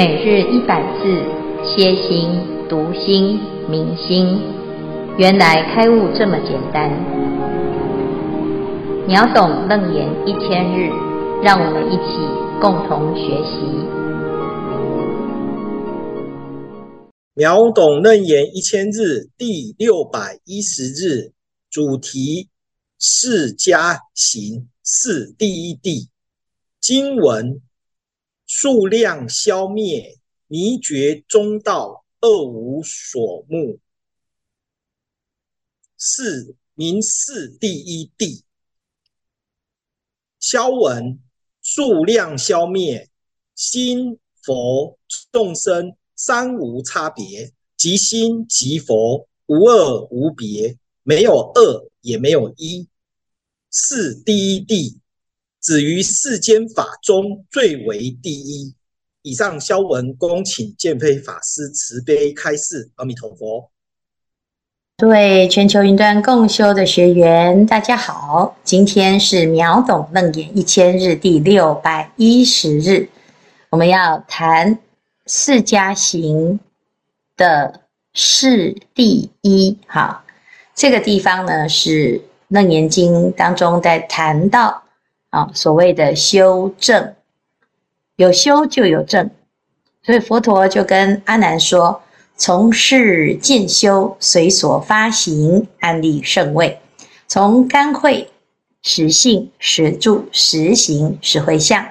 [0.00, 1.04] 每日一百字，
[1.62, 2.30] 歇心、
[2.70, 4.40] 读心、明心，
[5.18, 6.88] 原来开悟这么简单。
[9.06, 10.88] 秒懂楞严一千日，
[11.42, 12.16] 让我们一起
[12.62, 13.60] 共同学习。
[17.34, 21.32] 秒懂楞严一千日第六百一十日，
[21.70, 22.48] 主题：
[22.98, 26.08] 四加行四第一地
[26.80, 27.60] 经文。
[28.52, 30.18] 数量消灭，
[30.48, 33.78] 迷觉中道，二无所目。
[35.96, 38.44] 四名四第一地。
[40.40, 41.20] 消文
[41.62, 43.08] 数量消灭，
[43.54, 44.98] 心佛
[45.30, 52.88] 众生三无差别，即心即佛无二无别，没有二也没有一。
[53.70, 54.98] 四第一地。
[55.60, 58.74] 止于世间法中最为第一。
[59.22, 62.90] 以上消文，恭请见辉法师慈悲开示。
[62.94, 63.70] 阿弥陀佛。
[64.96, 73.08] 各位全球云端共修的学员，大家好，今天是秒懂楞严一千日第六百一十日，
[73.68, 74.78] 我们要谈
[75.26, 76.58] 四加行
[77.36, 77.82] 的
[78.14, 79.76] 是第一。
[79.86, 80.24] 哈，
[80.74, 84.79] 这个地方呢是楞严经当中在谈到。
[85.30, 87.14] 啊，所谓的修正，
[88.16, 89.30] 有修就有正，
[90.02, 92.02] 所以佛陀就跟阿难说
[92.36, 96.80] ：“从事渐修，随所发行，安立圣位。
[97.28, 98.28] 从干慧、
[98.82, 101.86] 实性、实住、实行、实回向，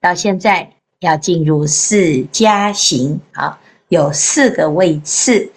[0.00, 5.50] 到现在要进入四加行，啊，有四个位次。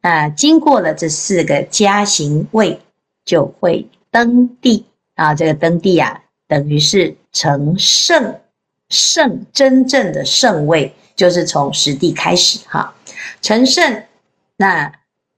[0.00, 2.80] 那经过了这四个加行位，
[3.24, 5.34] 就会登地啊。
[5.34, 8.40] 这个登地啊。”等于是成圣，
[8.88, 12.94] 圣真正的圣位，就是从实地开始哈。
[13.42, 14.02] 成圣，
[14.56, 14.92] 那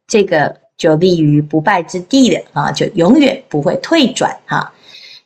[0.07, 4.73] 这个就立于不败之地了啊，就永远不会退转哈。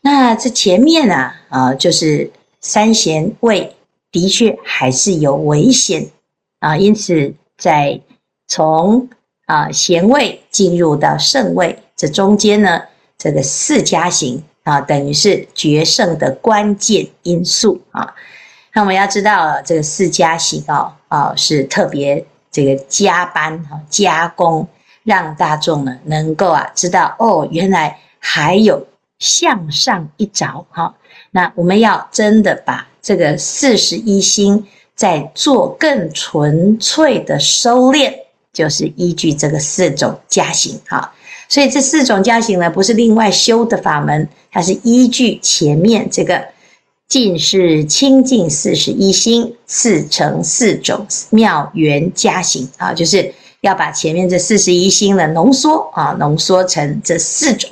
[0.00, 2.30] 那这前面啊啊，就是
[2.60, 3.74] 三贤位
[4.10, 6.08] 的确还是有危险
[6.60, 8.00] 啊，因此在
[8.46, 9.08] 从
[9.46, 12.82] 啊贤位进入到圣位这中间呢，
[13.18, 14.42] 这个四加行。
[14.64, 18.14] 啊，等于是决胜的关键因素啊。
[18.74, 24.66] 那我们要知道，这个四加行哦，啊，是特别这个加班哈，加工，
[25.04, 28.86] 让大众呢能够啊知道哦，原来还有
[29.18, 30.94] 向上一着哈。
[31.32, 38.14] 那我们要真的把这个四十一心再做更纯粹的收敛，
[38.52, 41.12] 就是依据这个四种加行哈。
[41.52, 46.42] 所以这四种加行呢，不是另外修的法门，它是依据前面这个
[47.06, 57.69] 尽是清净四十一心，四乘四种妙缘加行啊，就是要把前面这四十一心呢浓缩啊，浓缩成这四种。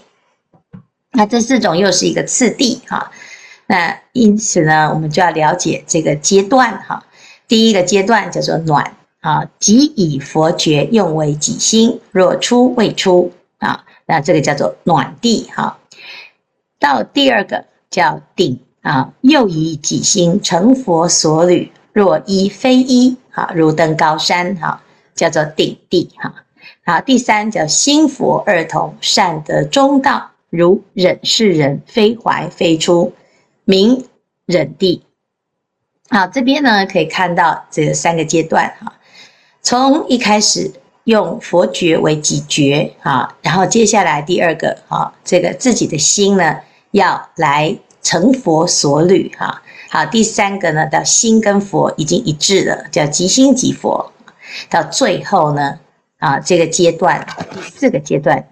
[1.13, 3.11] 那这四种又是一个次第哈。
[3.67, 7.03] 那因此呢，我们就要了解这个阶段哈。
[7.49, 13.33] 第一个阶段叫做暖啊，即以佛觉用为己心，若出未出。
[14.11, 15.79] 那这个叫做暖地哈。
[16.81, 24.83] 到第二个叫顶啊，又以己心成佛所履，若依非依，啊，如登高山哈，
[25.15, 26.35] 叫做顶地哈。
[26.85, 33.13] 好，第三叫心佛二同，善得中道，如忍是人，非怀非出，
[33.65, 34.09] 名
[34.45, 35.05] 忍地。
[36.09, 38.93] 好，这边呢可以看到这三个阶段哈，
[39.63, 40.73] 从一开始。
[41.05, 46.57] 用佛觉为己觉啊，然后接下来第二个啊，这个自己的心呢
[46.91, 49.63] 要来成佛所虑哈。
[49.91, 54.13] 好，第三个呢，到心跟佛已经一致了，叫即心即佛。
[54.69, 55.79] 到最后呢，
[56.19, 58.49] 啊，这个阶段第四个阶段，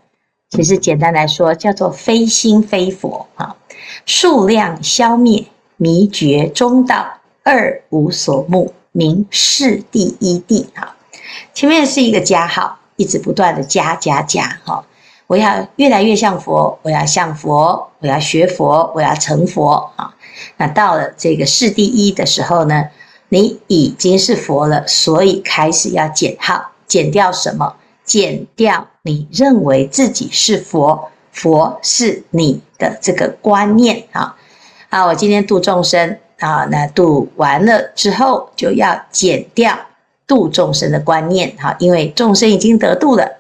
[0.51, 3.55] 其实简单来说叫做非心非佛啊，
[4.05, 5.45] 数量消灭，
[5.77, 7.07] 迷觉中道，
[7.45, 10.97] 二无所慕，名是第一地啊。
[11.55, 14.85] 前面是一个加号，一直不断的加加加哈！
[15.27, 20.15] 我要越来越像佛，我要像佛，我要学佛，我要成佛啊！
[20.57, 22.85] 那到了这个四第一的时候呢，
[23.29, 27.75] 你已经是佛了，所以开始要减号，减掉什么？
[28.05, 34.35] 减掉你认为自己是佛，佛是你的这个观念啊！
[34.89, 39.79] 啊，我今天度众生啊，那度完了之后就要减掉。
[40.29, 43.39] 度众生的观念，哈，因为众生已经得度了，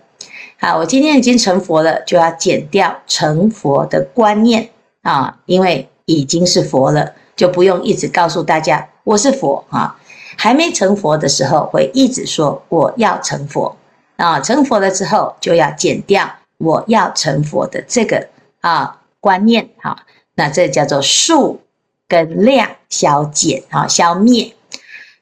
[0.58, 4.70] 好，我今天已经成佛了，就要减掉成佛的观念
[5.02, 9.96] 啊，因为已经是佛了，就不用一直告诉大家我是佛啊。
[10.40, 13.76] 还没成佛的时候，会一直说我要成佛
[14.16, 18.28] 啊，成佛了之后就要减掉我要成佛的这个
[18.60, 20.04] 啊观念哈、
[20.36, 21.60] 那这叫做数
[22.06, 24.54] 跟量消减啊，消灭，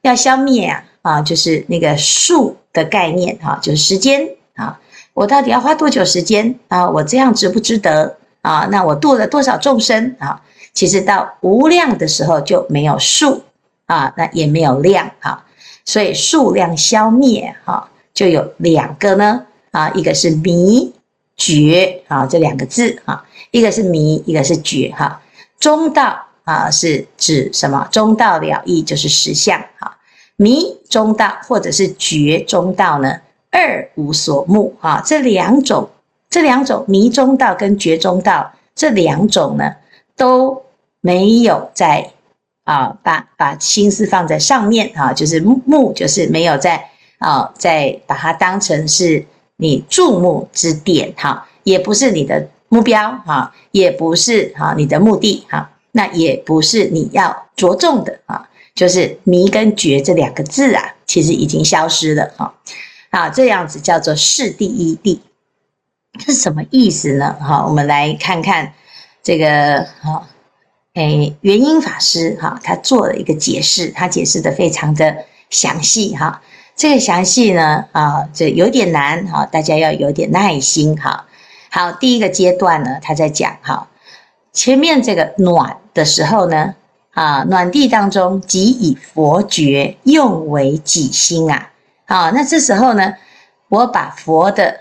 [0.03, 4.77] 要消灭啊啊，就是那个数的概念哈、啊，就是时间啊，
[5.15, 6.91] 我到底要花多久时间啊？
[6.91, 8.67] 我这样值不值得啊？
[8.73, 10.43] 那我度了多少众生啊？
[10.73, 13.45] 其实到无量的时候就没有数
[13.87, 15.45] 啊，那也没有量啊，
[15.85, 20.93] 所以数量消灭哈，就有两个呢啊，一个是迷
[21.37, 25.23] 觉啊这两个字啊，一个是迷，一个是觉哈。
[25.61, 27.87] 中道啊是指什么？
[27.93, 29.96] 中道了义就是实相哈。
[30.37, 35.03] 迷中道或者是觉中道呢，二无所慕啊。
[35.05, 35.89] 这两种，
[36.31, 39.75] 这两种迷中道跟觉中道这两种呢，
[40.17, 40.63] 都。
[41.03, 42.11] 没有在
[42.65, 46.85] 啊，把把心思放在上面啊，就是目，就是没有在
[47.19, 49.25] 啊，在把它当成是
[49.57, 62.55] 你注目之点哈，也不是你的目标哈，也不是哈你的目的哈，那也不是你要着重的啊，就是迷跟觉这两个字啊，其实已经消失了哈，
[63.11, 65.19] 啊，这样子叫做世第一谛，
[66.25, 67.35] 这是什么意思呢？
[67.41, 68.75] 哈，我们来看看
[69.25, 70.29] 这个哈。
[70.95, 76.41] 诶，元音法师哈，他做了一个解释，他解释的非常的详细哈。
[76.75, 81.27] 这个详细呢，啊，这有点难哈，大家要有点耐心哈。
[81.71, 83.91] 好，第一个阶段呢，他在讲哈，
[84.55, 86.75] 前面这个暖的时候呢，
[87.17, 91.71] 啊，暖地当中即以佛觉用为己心啊，
[92.07, 93.15] 好，那这时候呢，
[93.71, 94.81] 我把佛的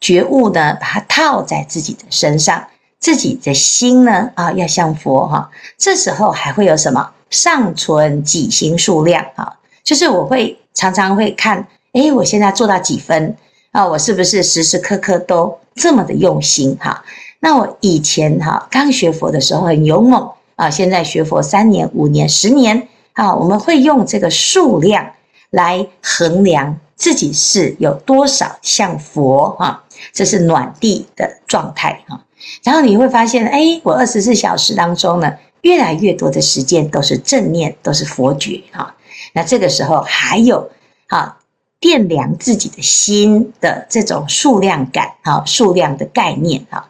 [0.00, 2.66] 觉悟呢，把它套在自己的身上。
[2.98, 5.48] 自己的心呢啊，要像佛哈，
[5.78, 9.54] 这时候还会有什么尚存己心数量啊？
[9.84, 13.36] 就是我会常常会看，诶，我现在做到几分
[13.70, 13.86] 啊？
[13.86, 17.04] 我是不是时时刻刻都这么的用心哈？
[17.38, 25.12] 那我以前哈刚学佛的时候很勇猛啊，现在学佛三年、五年、十年啊，我们会用这个数量
[25.50, 32.24] 来衡量自己是有多少像佛哈，这是暖地的状态哈。
[32.62, 38.94] 然后你会发现，哎，我二十四小时当中呢，越来越多的时间都是正念，都是佛觉哈。
[39.32, 40.70] 那这个时候还有
[41.08, 41.38] 啊，
[41.80, 46.88] 掂量自己的心的这种数量感啊，数量的概念啊。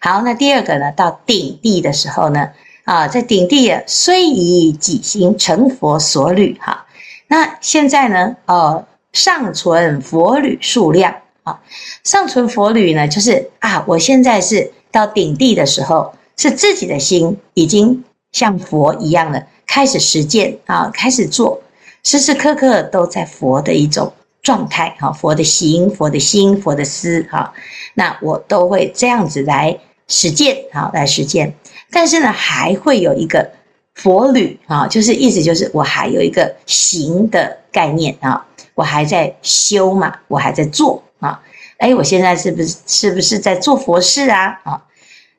[0.00, 2.50] 好，那第二个呢，到顶地的时候呢，
[2.88, 6.86] 啊，在顶地虽以己心成佛所履哈。
[7.26, 11.60] 那现在呢，呃，尚存佛履数量啊，
[12.02, 14.72] 尚存佛履呢，就是啊，我现在是。
[14.90, 18.02] 到顶地的时候，是自己的心已经
[18.32, 21.60] 像佛一样的开始实践啊，开始做，
[22.02, 24.10] 时时刻刻都在佛的一种
[24.42, 27.52] 状态哈，佛的行、佛的心、佛的思哈，
[27.92, 31.54] 那我都会这样子来实践好，来实践。
[31.90, 33.50] 但是呢，还会有一个
[33.94, 41.40] 佛履啊，就是意思就是我还有一个行的概念啊，我还在修嘛，我还在做啊。
[41.78, 44.60] 哎，我现在是不是是不是在做佛事啊？
[44.64, 44.82] 啊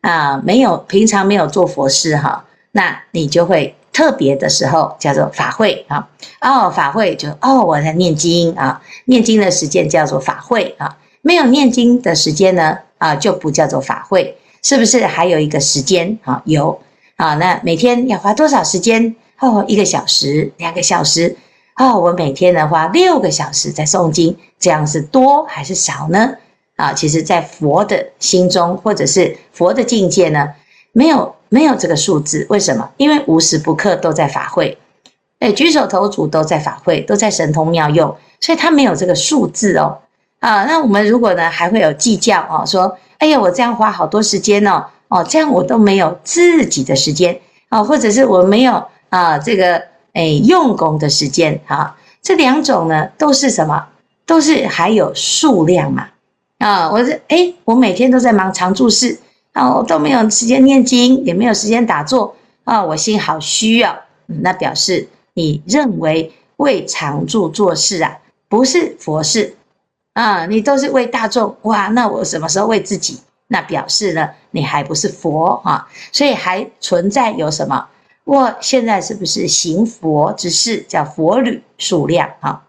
[0.01, 6.07] 啊，没有，平常没有做佛事哈，那你就会特别的时候叫做法会啊。
[6.39, 10.97] 哦，法会就哦，我在念经啊，念经的时间叫做法会啊。
[11.21, 15.05] 没有念经的时间呢啊，就不叫做法会，是不是？
[15.05, 16.79] 还有一个时间啊，有
[17.15, 19.15] 啊，那每天要花多少时间？
[19.39, 21.35] 哦，一个小时，两个小时。
[21.77, 26.35] 哦，我每天呢花六个小时在诵经，这样是多还是少呢？
[26.75, 30.47] 啊，其实，在佛的心中，或者是佛的境界呢，
[30.91, 32.45] 没有没有这个数字。
[32.49, 32.89] 为什么？
[32.97, 34.77] 因为无时不刻都在法会，
[35.39, 39.99] 哎，举手投足都在法会，都在神通妙用，所以他没有这个数字哦。
[40.39, 49.87] 啊，那我们如果呢还会有计较哦，说，哎呀，我这样花好多时间哦，哦，这样我都没有自己的时间啊，或者是我没有啊这个。
[50.11, 53.85] 哎，用功的时间啊，这两种呢都是什么？
[54.25, 56.07] 都是还有数量嘛
[56.57, 56.89] 啊！
[56.91, 59.19] 我是哎，我每天都在忙常住事
[59.53, 68.17] 啊，我都没有时间念经，也没有时间打坐啊，我心好虚啊，那表示你认为为常住做事啊，
[68.49, 69.55] 不是佛事
[70.19, 73.21] 啊，你都是为大众哇，那我什么时候为自己？
[73.47, 77.87] 那表示呢，你还不是佛啊，所以还存在有什么？
[78.25, 82.63] 我现在是不是行佛之事，叫佛履数量啊？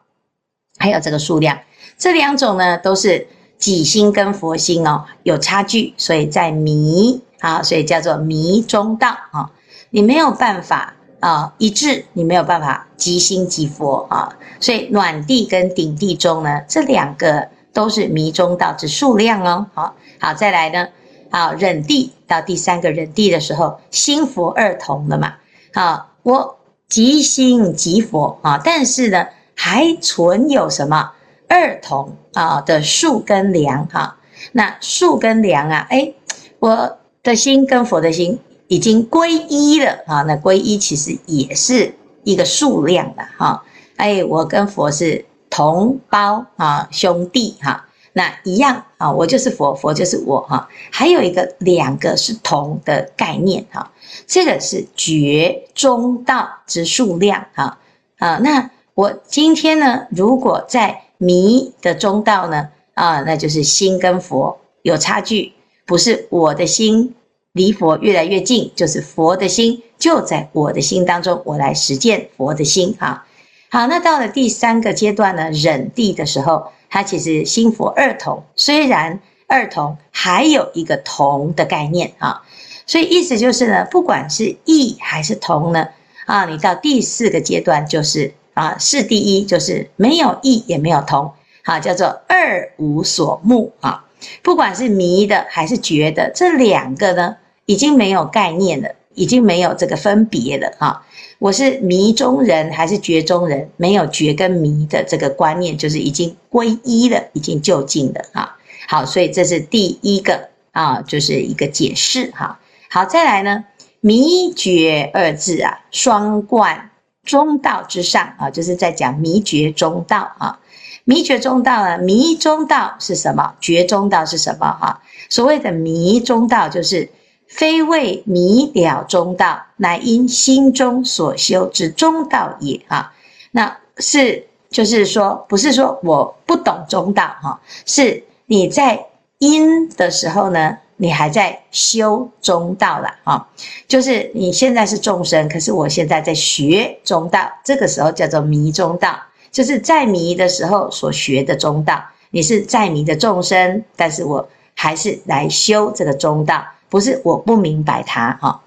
[0.78, 1.58] 还有这个数量，
[1.98, 3.26] 这两种呢，都是
[3.58, 9.50] 己心跟佛心哦有差距，所以在迷啊，所以叫做迷中道啊。
[9.90, 14.36] 你没有办法啊一致，你没有办法即心即佛啊。
[14.58, 19.66] 所以暖地跟顶地中呢，这两个都是迷中道之数量哦。
[19.74, 20.88] 好，好，再来呢，
[21.30, 25.34] 好忍地到第三个忍地的时候，心佛二同了嘛。
[25.72, 26.58] 好，我
[26.88, 31.12] 即心即佛啊，但是呢，还存有什么
[31.48, 34.16] 二同啊的数跟量哈。
[34.52, 36.12] 那数跟量啊，哎，
[36.58, 38.38] 我的心跟佛的心
[38.70, 40.22] 已经归一了啊。
[40.22, 43.64] 那归一其实也是一个数量的哈。
[43.96, 47.88] 哎，我跟佛是同胞啊，兄弟哈。
[48.12, 50.68] 那一样啊，我就是佛，佛就是我哈。
[50.90, 53.90] 还有一个两个是同的概念哈。
[54.26, 57.78] 这个是觉中道之数量哈
[58.18, 58.38] 啊。
[58.38, 62.68] 那我今天呢，如果在迷的中道呢？
[62.94, 65.54] 啊，那就是心跟佛有差距，
[65.86, 67.14] 不是我的心
[67.52, 73.26] 离佛越来越近，就是佛的心就在我的心当中，我来实践佛的心啊。
[73.70, 82.42] 好，那到了第三个阶段呢，忍地的时候，它其实心佛二同，虽然二同，还有一个同的概念啊。
[82.86, 85.88] 所以意思就是呢，不管是异还是同呢，
[86.26, 91.32] 啊，你到第四个阶段就是啊，是第一，就是没有异也没有同。
[91.64, 94.04] 啊，叫做二无所慕啊，
[94.42, 97.36] 不管是迷的还是觉的，这两个呢，
[97.70, 101.06] 已经没有概念了，已经没有这个分别了啊。
[101.38, 108.56] 我是迷中人还是觉中人，没有觉跟迷的这个观念，就是已经归一了，已经就近了啊。
[108.88, 112.58] 好，所以这是第一个啊，就是一个解释哈。
[112.90, 113.64] 好，再来呢，
[114.00, 116.90] 迷觉二字啊，双冠
[117.22, 120.58] 中道之上啊，就是在讲迷觉中道啊。
[121.04, 121.98] 迷觉中道呢？
[121.98, 123.54] 迷中道是什么？
[123.60, 124.66] 觉中道是什么？
[124.80, 127.08] 哈，所谓的迷中道，就是
[127.50, 132.80] 非为迷了中道，乃因心中所修之中道也。
[132.88, 133.12] 啊，
[133.50, 139.04] 那是就是说，不是说我不懂中道，哈，是你在
[139.38, 143.48] 因的时候呢，你还在修中道了，哈，
[143.88, 149.18] 就是你现在是众生，可是我现在在学中道，这个时候叫做迷中道。
[149.50, 158.60] 就是在迷的时候所学的中道，你是在迷的众生，但是我还是来修这个中道，不是我不明白它哈。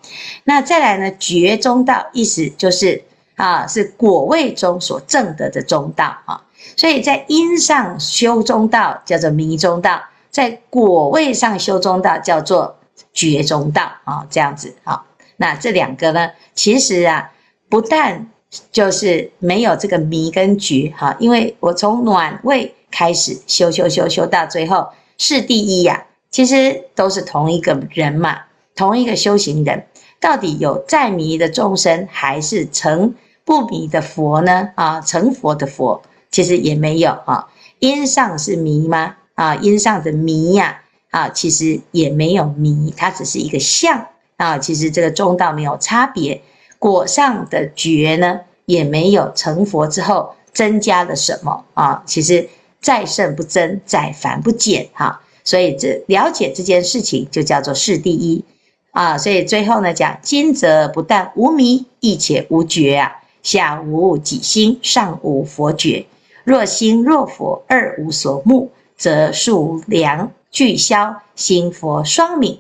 [0.46, 3.04] 那再来呢，觉中道意思就是
[3.36, 6.44] 啊，是果位中所证得的中道哈。
[6.76, 10.02] 所以在因上修中道叫做迷中道，
[10.32, 12.78] 在果位上修中道叫做
[13.14, 15.06] 觉中道啊，这样子好。
[15.38, 17.32] 那这两个呢，其实啊，
[17.68, 18.30] 不但
[18.72, 24.88] 就是没有这个迷跟觉哈，因为我从暖位开始修修修修到最后
[25.18, 28.40] 是第一呀，其实都是同一个人嘛，
[28.76, 29.86] 同一个修行人，
[30.20, 33.14] 到底有在迷的众生，还是成
[33.46, 34.72] 不迷的佛呢？
[34.74, 39.16] 啊，成佛的佛其实也没有啊，因上是迷吗？
[39.36, 46.42] 啊，因上的迷呀，啊，其实也没有迷，它只是一个相啊，其实这个中道没有差别。
[46.80, 52.02] 果上的觉呢，也没有成佛之后增加了什么啊？
[52.08, 52.50] 其实
[52.82, 55.22] 在圣不增，在凡不减哈。
[55.44, 58.44] 所以这了解这件事情，就叫做是第一
[58.92, 59.18] 啊。
[59.18, 63.20] 所以最后呢，讲今则不但无迷，亦且无觉啊。
[63.42, 66.06] 下无己心，上无佛觉。
[66.46, 72.60] 若心若佛，二无所目，则数量俱消，心佛双泯。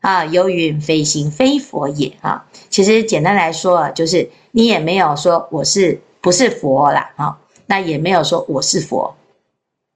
[0.00, 2.44] 啊，犹云非心非佛也啊！
[2.68, 9.16] 其实简单来说，就是你也没有说我是不是佛啦，啊，那也没有说我是佛。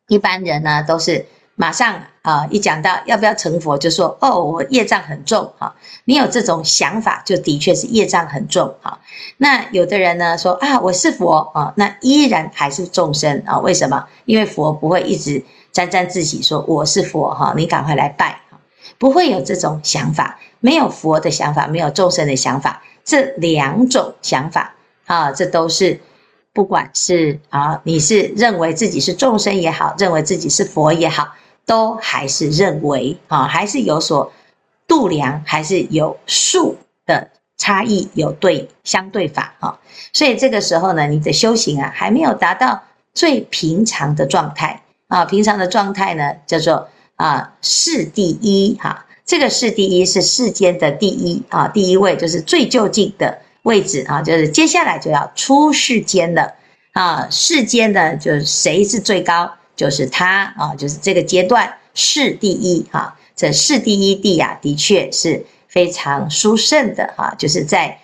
[0.06, 1.26] 一般人呢，都是
[1.58, 5.74] 马上啊，一讲到要不要成佛，就说哦，我业障很重哈。
[6.04, 9.00] 你有这种想法，就的确是业障很重哈。
[9.38, 13.58] 那有的人呢说啊，我是佛啊，那依然还是众生啊？
[13.58, 14.06] 为什么？
[14.24, 18.40] 因为佛不会一直沾沾自喜说我是佛哈，你赶快来拜。
[18.96, 24.74] 不会有这种想法，没有佛的想法，没有众生的想法，这两种想法
[25.06, 26.00] 啊，这都是，
[26.52, 31.28] 不管是啊，你是认为自己是众生也好，认为自己是佛也好，
[31.68, 34.32] 都还是认为啊，还是有所
[34.88, 39.78] 度量，还是有数的差异，有对相对法啊，
[40.12, 42.82] 所以这个时候呢，你的修行啊，还没有达到
[43.14, 46.88] 最平常的状态啊，平常的状态呢，叫做。
[47.18, 56.54] 啊，是第一哈，这个是第一是世间的第一啊，第一位就是最就近的位置啊，就是接下来就要出世间了
[56.92, 68.00] 啊，世间呢就是谁是最高，就是他啊，就是这个阶段是第一哈，这是第一地啊，的确是非常殊胜的哈，就是在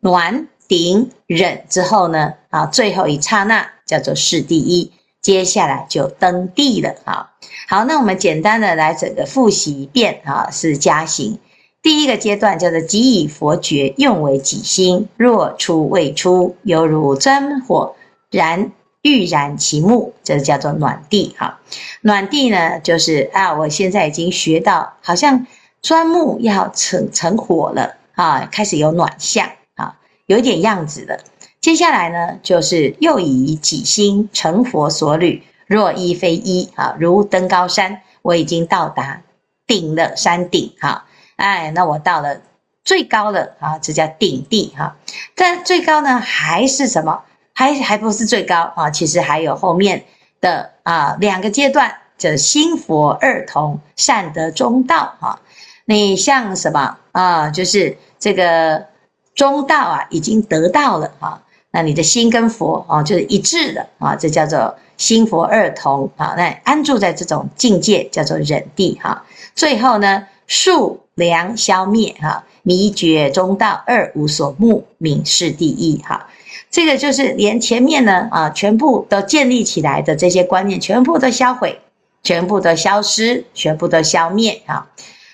[0.00, 7.30] 暖顶忍之后呢，啊，最后一刹那叫做是第一，接下来就登地了啊。
[7.68, 11.38] 好，那我们简单的来整个复习一遍啊，是加行。
[11.82, 17.94] 第一个阶段叫做即以佛觉用为己心，若出未出，犹如钻火
[18.30, 21.60] 燃欲燃其木，这叫做暖地哈。
[22.00, 25.46] 暖地呢，就是啊，我现在已经学到，好像
[25.80, 31.18] 钻木要成成火了啊，开始有暖相啊，有点样子了。
[31.60, 39.22] 接下来呢，就是又以己心成佛所履，若一非一啊，如登高山，我已经到达
[39.66, 41.06] 顶了山顶哈。
[41.36, 42.40] 哎，那我到了
[42.84, 44.96] 最高的啊，这叫顶地哈。
[45.34, 47.22] 但最高呢，还是什么？
[47.54, 48.90] 还还不是最高啊。
[48.90, 50.04] 其实还有后面
[50.40, 55.40] 的啊两个阶段，就是心佛二同，善得中道啊。
[55.84, 57.50] 你像什么啊？
[57.50, 58.86] 就是这个
[59.34, 61.42] 中道啊，已经得到了啊。
[61.72, 64.14] 那你的心跟佛啊，就是一致的啊。
[64.14, 66.34] 这叫做心佛二同啊。
[66.36, 69.24] 那安住在这种境界，叫做忍地哈。
[69.54, 76.28] 最后呢，数量消灭哈，迷觉中道二无所慕，名是第一哈。
[76.72, 81.78] 这个就是连前面呢啊，全部都建立起来的这些观念，全部都销毁，
[82.22, 84.86] 全部都消失，全部都消灭啊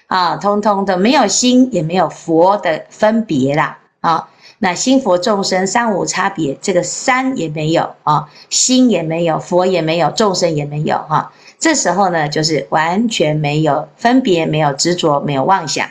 [0.08, 4.28] 啊，通通的没有心，也没有佛的分别啦啊。
[4.58, 11.32] 那心佛众生三无差别，这个三也没有啊，心也没有，佛也没有，众生也没有哈。
[11.60, 15.88] 这时候呢，就是完全没有分别，没有执着，没有妄想，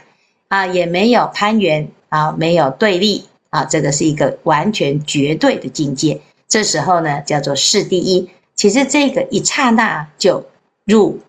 [0.50, 6.22] 啊，也没有攀缘，啊，没有对立，啊，这个是一个完全绝对的境界。
[6.48, 8.30] 这时候呢，叫做示第一。
[8.56, 10.46] 其实这个一刹那就
[10.86, 11.20] 入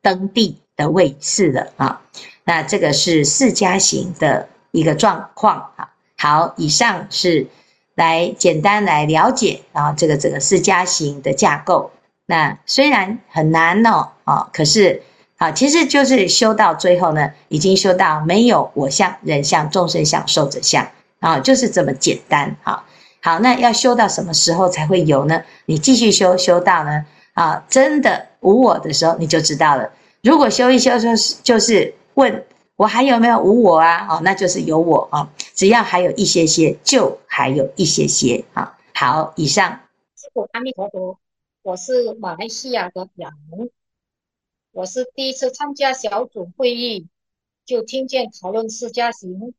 [0.00, 2.02] 登地的位置了啊。
[2.44, 5.90] 那这个是四加行的一个状况啊。
[6.16, 7.46] 好，以上是
[7.94, 11.90] 来简单来了解啊，这个这个四加行的架构。
[12.26, 15.02] 那虽然很难哦，啊，可是
[15.36, 20.88] 啊，其实就是修到最后呢，已经修到没有我相、人相、众生相、寿者相
[21.20, 22.84] 啊，就是这么简单啊。
[23.20, 25.42] 好，那要修到什么时候才会有呢？
[25.66, 29.90] 你继续修，修到呢啊，真的无我的时候，你就知道了。
[30.22, 34.06] 如果修一修，就是就是问我还有没有无我啊？
[34.08, 35.30] 哦，那就是有我啊。
[35.54, 38.78] 只要还有一些些，就还有一些些啊。
[38.94, 39.80] 好，以上。
[40.52, 41.18] 阿弥陀佛。
[41.62, 43.68] 我是马来西亚的亚门，
[44.72, 47.08] 我是第一次参加小组会议，
[47.66, 49.52] 就听见讨论四加行。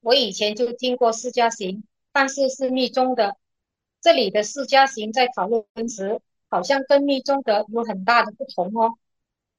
[0.00, 3.36] 我以前就听过四加行，但是是密宗的。
[4.00, 8.96] 这里的四加行在讨论时，好像跟密宗的有很大的不同哦。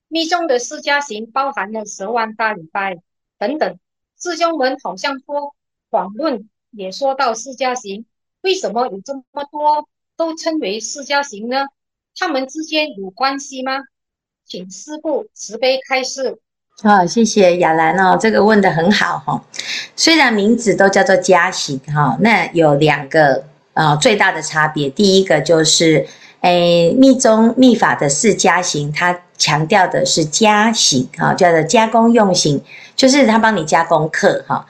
[0.08, 2.98] 密宗的四加行包含了十万大礼拜
[3.38, 3.78] 等等，
[4.18, 5.56] 师兄们好像说
[5.90, 8.06] 广论也说到四加行，
[8.42, 11.66] 为什么有这么多都称为四加行呢？
[12.16, 13.84] 他们之间有关系吗？
[14.46, 16.40] 请师父慈悲开示。
[16.82, 19.44] 好，谢谢雅兰哦，这个问的很好哈。
[19.98, 24.90] 虽然名字都叫做加行哈，那有两个啊最大的差别。
[24.90, 26.08] 第一个就是，
[26.40, 32.62] 诶，密宗密法的四加行，它强调的是加行啊，叫做加工用行，
[32.96, 34.66] 就是他帮你加功课哈。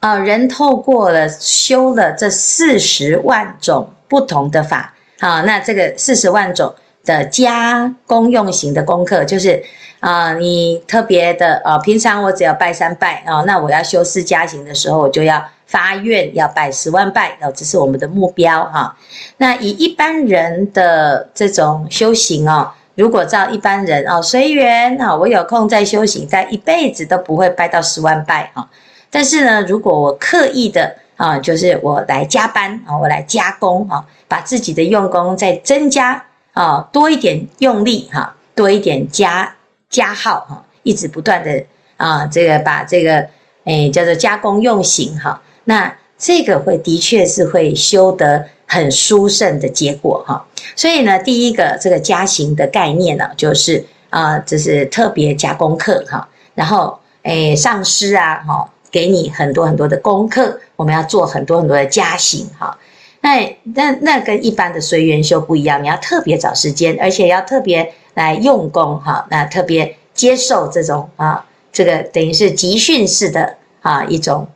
[0.00, 6.74] 啊，人透过了修了这四十万种不同的法啊，那这个四十万种。
[7.04, 9.62] 的加功用型的功课，就是
[10.00, 18.96] 啊、你特别的啊、平常我只要拜三拜啊、那我要修四加行的时候，我就要发愿要拜十万拜，哦，这是我们的目标哈、啊。
[19.38, 28.68] 那以一般人的这种修行哦，如果照一般人哦，随缘啊，我有空再修行，但一辈子都不会拜到十万拜哈。
[29.10, 36.22] 但是呢，如果我刻意的啊，就是我来加班啊，我来加工啊，把自己的用功再增加。
[36.54, 39.54] 啊，多一点用力哈，多一点加
[39.90, 41.64] 加号哈，一直不断的
[41.96, 43.28] 啊，这个把这个
[43.64, 50.46] 诶叫做加工用行哈，那这个会的确是会修得很殊胜的结果哈。
[50.76, 62.78] 所以呢，第一个这个加行的概念呢，就是啊，这是特别加功课哈，然后诶上师啊哈，给你很多很多的功课，我们要做很多很多的加行哈。
[63.24, 74.46] 那那那跟一般的随缘修不一样，你要特别找时间，而且要特别来用功哈，那特别接受这种啊，这个等于是集训式的啊一种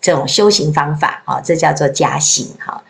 [0.00, 2.84] 这种修行方法啊，这叫做加行哈。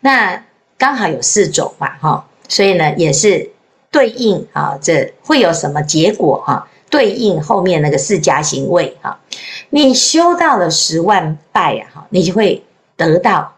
[0.00, 0.42] 那
[0.78, 3.50] 刚好有四种嘛哈，所以呢也是
[3.90, 6.66] 对应啊，这会有什么结果哈？
[6.88, 9.20] 对应后面那个四加行位哈，
[9.68, 12.64] 你修到了十万拜啊哈，你就会
[12.96, 13.57] 得到。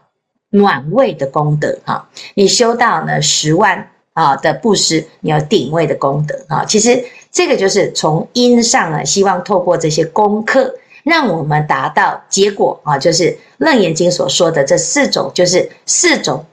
[0.51, 2.07] 暖位的功德哈。
[2.35, 6.63] 你修到呢十万啊的布施，你有顶位的功德啊。
[6.63, 13.23] 其实这个就是从因上呢，希望透过这些功课，让我们达到结果啊，就是
[13.57, 16.45] 《楞严经》所说的这四种，就是四种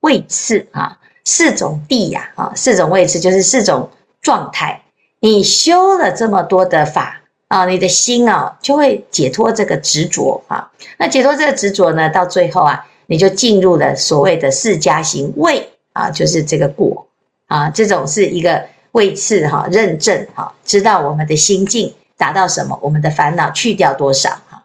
[0.00, 3.88] 位次啊，四种地呀啊，四种位次就是四种
[4.20, 4.82] 状态。
[5.20, 10.70] 你修了这么多的法啊，你的心啊就会解脱这个执着啊。
[10.98, 17.06] 那解脱这个执着呢，到最后啊，你就进入了所谓的四加行位啊，就是这个果
[17.46, 21.94] 啊，这种是一个位次哈，认证哈，知道我们的心境。
[22.16, 22.78] 达到什么？
[22.80, 24.30] 我们的烦恼去掉多少？
[24.48, 24.64] 哈，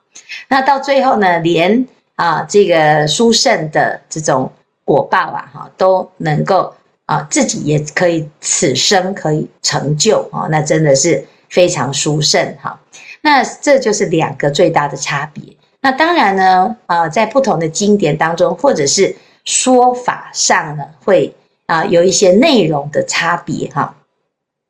[0.49, 4.51] 那到最后呢，连啊这个殊胜的这种
[4.85, 6.71] 果报啊，哈，都能够
[7.07, 12.79] 啊自己也可以此生可以成就啊，那真的是非常殊胜哈。
[13.21, 15.43] 那这就是两个最大的差别。
[15.81, 19.15] 那当然呢，啊，在不同的经典当中，或者是
[19.45, 21.33] 说法上呢，会
[21.67, 23.95] 啊有一些内容的差别哈。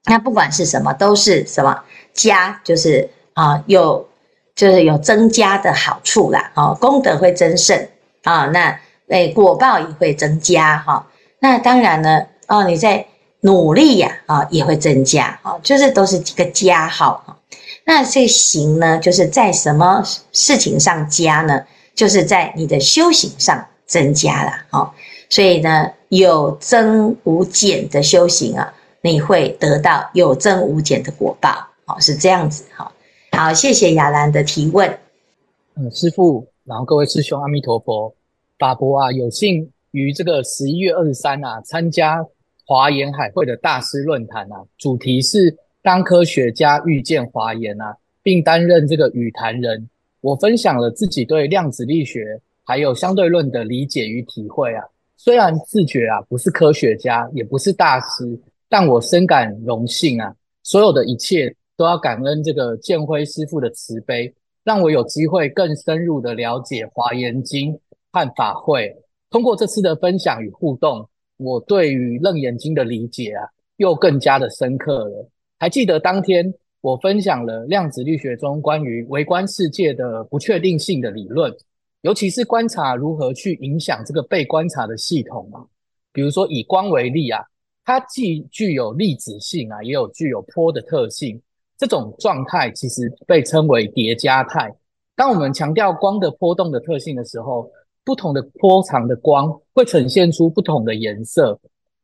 [0.05, 1.83] 那不管是什么，都是什么。
[2.13, 4.07] 加就是啊，有
[4.55, 7.87] 就是有增加的好处啦，哦，功德会增盛
[8.23, 11.07] 啊，那诶果报也会增加哈。
[11.39, 13.05] 那当然呢，哦，你在
[13.41, 17.37] 努力呀啊，也会增加啊，就是都是几个加号哈。
[17.89, 21.65] 那这个行呢，就是在什么事情上加呢？
[21.95, 24.91] 就是在你的修行上增加了哦。
[25.27, 28.71] 所以呢，有增无减的修行啊，
[29.01, 31.49] 你会得到有增无减的果报。
[31.85, 32.91] 哦，是这样子，好，
[33.31, 34.99] 好，谢谢雅兰的提问。
[35.75, 38.13] 嗯，师父，然后各位师兄，阿弥陀佛。
[38.59, 42.23] 法伯啊，有幸于这个十一月二十三啊，参加
[42.67, 49.89] 华严海会的大师论坛啊，主题是当科学家遇见华严啊，并担任这个与谈人。
[50.21, 54.83] 我分享了自己对量子力学还有相对论的理解与体会啊。
[55.17, 61.55] 虽然自觉啊不是科学家，也不是大师，但我深感荣幸啊，所有的一切。
[61.79, 64.33] 都要感恩这个建辉师父的慈悲，
[64.65, 67.73] 让我有机会更深入的了解《华严经》
[68.11, 68.93] 和法会。
[69.29, 75.29] 通过这次的分享与互动，我对于《楞严经》的理解啊，又更加的深刻了。
[75.59, 81.53] 还记得当天我分享了量子力学中关于微观世界的不确定性的理论，
[82.01, 85.59] 尤其是观察如何去影响这个被观察的系统啊。
[86.13, 87.43] 比如说以光为例啊，
[87.83, 91.39] 它既具有粒子性啊，也有具有波的特性。
[91.77, 94.73] 这种状态其实被称为叠加态。
[95.15, 97.69] 当我们强调光的波动的特性的时候，
[98.05, 101.59] 不同的波长的光会呈现出不同的颜色。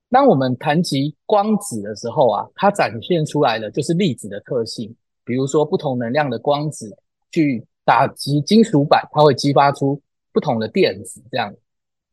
[0.09, 4.95] 当我们谈及光子的时候啊，它展现出来的就是粒子的特性。
[5.23, 6.95] 比如说，不同能量的光子
[7.31, 9.99] 去打击金属板，它会激发出
[10.31, 11.21] 不同的电子。
[11.31, 11.53] 这样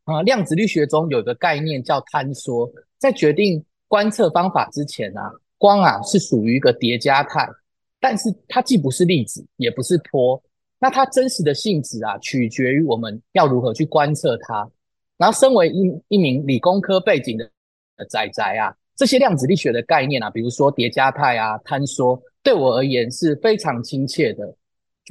[0.05, 5.31] 啊，量子力学中有一个概念叫坍缩，在决定观测方法之前啊。
[5.59, 7.47] 光啊是属于一个叠加态，
[8.01, 10.41] 但是它既不是粒子，也不是波。
[10.77, 14.69] 那它真实的性质啊，取决于我们要如何去观测它。
[15.15, 17.49] 然后，身为一一名理工科背景的
[18.05, 24.55] 仔仔啊，这些量子力学的概念啊，比如说叠加态啊、坍缩，对我而言是非常亲切的。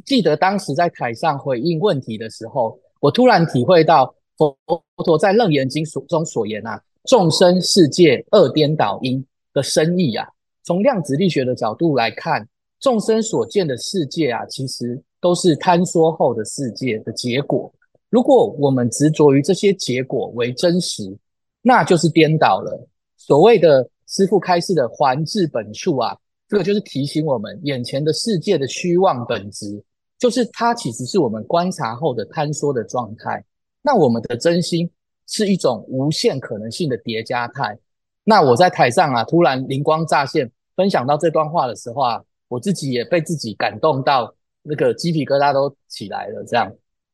[0.07, 4.57] 记得当时在台上回应问题的时候，我突然体会到佛
[5.05, 10.26] 陀在《楞严经》所中所言啊，众生世界二颠倒因的深意啊。
[10.64, 12.48] 从量子力学的角度来看，
[12.81, 17.72] 众生所见的世界啊，其实都是坍缩后的世界的结果。
[18.09, 21.16] 如果我们执着于这些结果为真实，
[21.62, 22.88] 那就是颠倒了。
[23.16, 29.83] 所谓的师父开示的还至本处啊，这个就是提醒我们，眼前的世界的虚妄本质，
[30.18, 33.42] 就是它其实是我们观察后的坍缩的状态。
[33.81, 34.90] 那我们的真心
[35.27, 37.79] 是一种无限可能性的叠加态。
[38.25, 46.44] 那我在台上啊，突然灵光乍现，分享到这段话的时候啊，我自己也被自己感动到，那个鸡皮疙瘩都起来了。
[46.44, 46.72] 这样，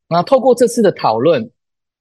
[0.09, 1.51] 那透过这次的讨论，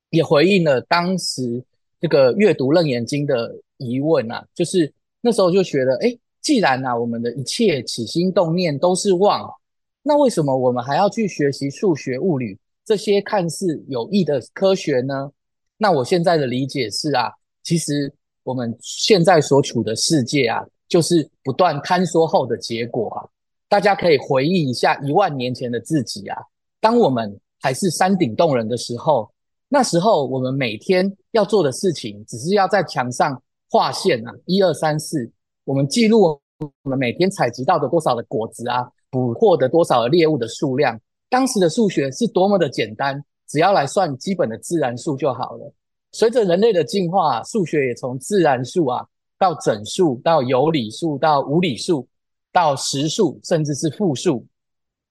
[0.10, 1.64] 也回应了当时
[2.00, 9.50] 这个阅读《楞严经》的疑问啊，就是那时候就觉得，诶，既然啊，我们的一切起心动念都是妄，
[10.04, 15.32] 那为什么我们还要去学习数学、物理这些看似有益的科学呢？
[15.78, 17.32] 那我现在的理解是啊，
[17.64, 18.14] 其实。
[18.48, 23.28] 我们现在所处的世界啊，就是不断坍缩后的结果啊。
[23.68, 26.38] 大家可以回忆一下一万年前的自己啊，
[26.80, 29.30] 当我们还是山顶洞人的时候，
[29.70, 35.30] 那时候我们每天要做的事情，只是要在墙上画线啊，一二三四，
[35.66, 41.00] 我们记录我们每天采集到的多少的果子啊，捕获的多少的猎物的数量。
[41.30, 45.74] 当时的数学是多么的简单，只要来算基本的自然数就好了。
[46.14, 49.06] 随着人类的进化，数学也从自然数啊，
[49.38, 52.08] 到整数，到有理数，到无理数，
[52.54, 54.46] 到实数，甚至是复数，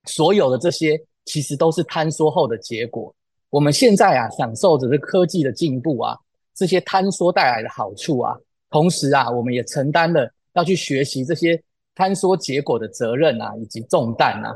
[0.04, 3.14] 所有的这些其实都是坍缩后的结果。
[3.56, 6.14] 我们现在啊，享受着这科技的进步啊，
[6.54, 8.36] 这些坍缩带来的好处啊，
[8.68, 11.58] 同时啊，我们也承担了要去学习这些
[11.94, 14.54] 坍缩结果的责任啊，以及重担啊。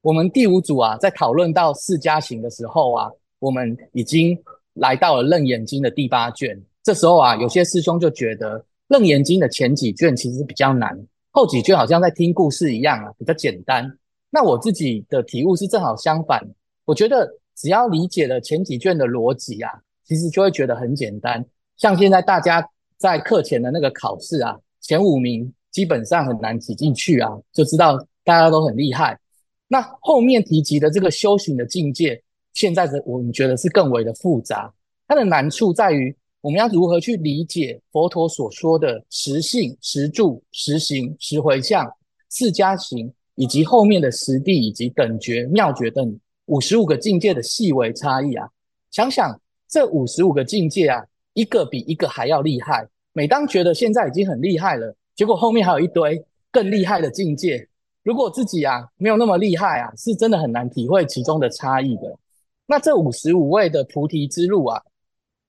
[0.00, 4.34] 我们第五组啊，在讨论到四加行的时候啊，我们已经
[4.72, 6.58] 来到了《楞严经》的第八卷。
[6.82, 10.98] 这时候啊，有些师兄就觉得《楞严经》的前几卷其实比较难，
[11.32, 13.98] 后几卷好像在听故事一样啊，比较简单。
[14.30, 16.42] 那我自己的体悟是正好相反，
[16.86, 19.72] 我觉得只要理解了前几卷的逻辑啊，
[20.04, 21.44] 其实就会觉得很简单。
[21.76, 22.64] 像现在大家
[22.96, 29.18] 在课前的那个考试啊，前五名基本上很难挤进去啊，就知道大家都很厉害。
[29.66, 32.22] 那后面提及的这个修行的境界，
[32.54, 34.72] 现在的我们觉得是更为的复杂。
[35.08, 41.92] 它的难处在于，我们要如何去理解佛陀所说的实性、实住、实行、实回向、
[42.28, 48.46] 四加行，以及后面的实地以及等觉、妙觉等五十五个境界的细微差异啊。
[48.90, 52.86] 想想这五十五个境界啊，一个比一个还要厉害。
[53.12, 57.68] 每当觉得现在已经很厉害了，结果后面还有一堆更厉害的境界。
[58.02, 62.18] 如果自己啊没有那么厉害啊，是真的很难体会其中的差异的。
[62.66, 64.80] 那这五十五位的菩提之路啊，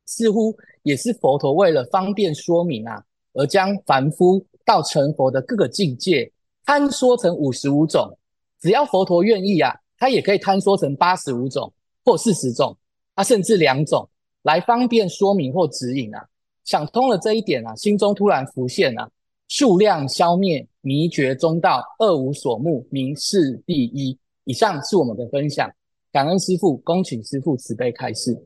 [0.05, 6.29] 似乎也是佛陀为了方便说明啊，而将凡夫到成佛的各个境界
[6.65, 8.17] 坍缩成五十五种。
[8.59, 11.71] 只要佛陀愿意啊，它也可以坍缩成八十五种
[12.05, 12.75] 或四十种，
[13.15, 14.07] 啊，甚至两种，
[14.43, 16.25] 来方便说明或指引啊。
[16.63, 19.09] 想通了这一点啊，心中突然浮现啊。
[19.47, 24.15] 数量消灭，迷觉中道，二无所慕，名是第一。
[24.43, 25.67] 以上是我们的分享，
[26.11, 28.37] 感恩师父，恭请师父慈悲开示。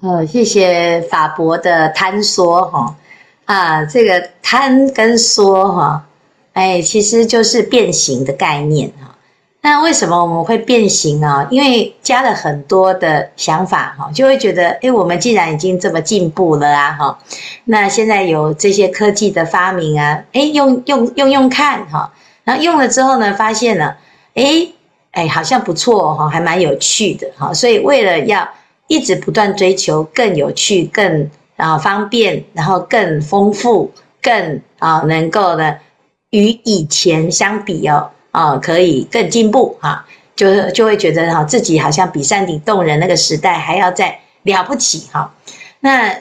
[0.00, 2.98] 呃，谢谢法伯的坍缩哈
[3.44, 6.08] 啊，这个坍跟缩哈，
[6.54, 9.09] 哎，其实就是变形的概念哈。
[9.62, 11.46] 那为什么我们会变形呢？
[11.50, 17.18] 因为加了很多的想法哈，就会觉得，诶，我们既然已经这么进步了啊，哈，
[17.66, 22.10] 那现在有这些科技的发明啊，诶，用用用用看哈，
[22.44, 23.98] 然后用了之后呢，发现了，
[24.34, 24.72] 诶，
[25.12, 28.48] 诶，好像不错哈，还蛮有趣的哈，所以为了要
[28.86, 33.92] 一直不断追求更有趣、更啊方便，然后更丰富、
[34.22, 35.76] 更啊能够呢
[36.30, 38.10] 与以前相比哦。
[38.32, 45.34] 啊、可以更进步哈、啊，就就会觉得哈，自己好像比山顶洞人那个时代还要再了不起哈、
[45.80, 46.16] 那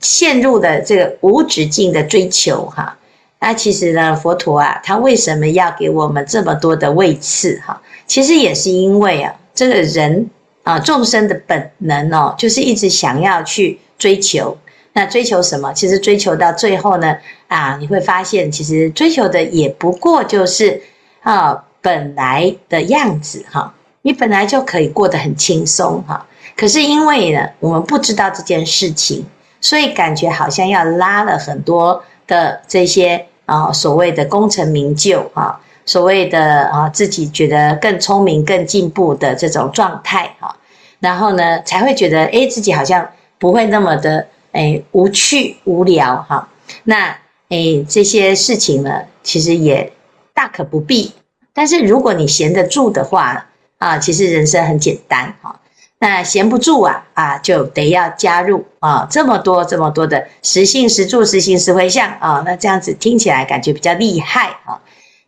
[0.00, 2.98] 陷入了这个无止境的追求哈、
[3.38, 7.80] 那其实呢，佛陀啊，他为什么要给我们这么多的位次哈？
[8.06, 10.28] 其实也是因为啊，这个人
[10.64, 14.58] 啊，众生的本能哦，就是一直想要去追求。
[14.94, 15.72] 那追求什么？
[15.72, 20.82] 其实追求到最后呢，啊，你会发现，其实追求的也不过就是。
[21.26, 26.24] 啊，本来的样子哈，你本来就可以过得很轻松哈。
[26.56, 29.26] 可是因为呢，我们不知道这件事情，
[29.60, 40.54] 所以感觉好像要拉了很多的这些啊所谓的功成名就哈，所谓的啊自己觉得更聪明、更进步的这种状态哈，
[41.00, 43.04] 然后呢才会觉得哎自己好像
[43.40, 46.48] 不会那么的哎无趣无聊哈。
[46.84, 47.08] 那
[47.48, 49.92] 哎这些事情呢，其实也。
[50.36, 51.14] 大可不必，
[51.54, 53.46] 但是如果你闲得住的话
[53.78, 55.58] 啊，其实人生很简单哈。
[55.98, 64.78] 那闲不住啊啊，就得要加入啊这么多这么多的实性实住实性实回向啊，那这样子听起来感觉比较厉害啊。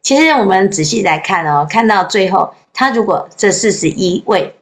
[0.03, 4.57] 其实我们仔细来看哦，看到最后，他如果这四十一位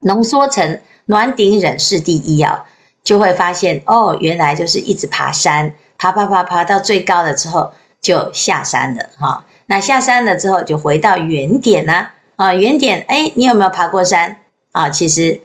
[0.00, 2.64] 浓缩成暖顶忍是第一啊，
[3.04, 9.44] 就会发现哦，原来就是一直爬山，爬爬爬爬到最高了之后就下山了哈。
[9.70, 12.08] 那下山了之后，就回到原点呢？
[12.36, 14.38] 啊，原点，哎，你有没有爬过山
[14.72, 14.88] 啊？
[14.88, 15.38] 其实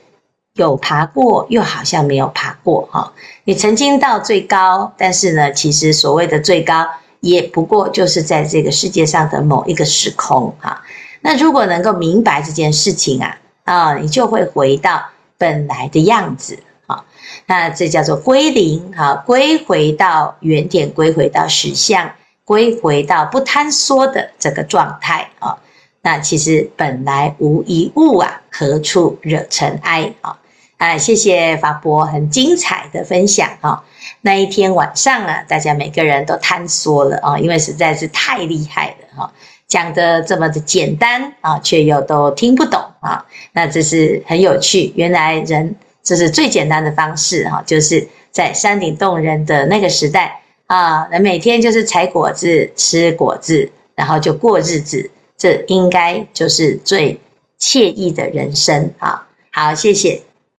[0.54, 3.12] 有爬过，又好像没有爬过哈。
[3.44, 6.88] 你曾经到最高，但是呢，其实所谓的最高，
[7.20, 10.82] 也不过就是在这个世界上的某一个时空哈。
[11.20, 15.04] 那如果能够明白这件事情啊，啊，你就会回到
[15.38, 16.58] 本来的样子
[16.88, 17.04] 啊。
[17.46, 22.10] 那这叫做归零哈，归回到原点，归回到实相。
[22.46, 25.58] 归回到不坍缩的这个状态啊，
[26.02, 30.38] 那其实本来无一物啊，何处惹尘埃啊？
[30.78, 33.82] 啊，谢谢法伯很精彩的分享啊！
[34.20, 39.34] 那一天晚上啊，大家每个人都坍缩了啊，因为实在是太厉害了哈，
[39.66, 43.26] 讲的这么的简单啊，却又都听不懂啊。
[43.54, 50.42] 那这是很有趣，原来人这是最简单的方式哈，就是在山顶洞人的那个时代
[50.74, 55.08] 啊，那每天就是采果子、吃果子，然后就过日子，
[55.38, 57.20] 这应该就是最
[57.60, 59.28] 惬意的人生啊。
[59.52, 60.20] 好，谢谢。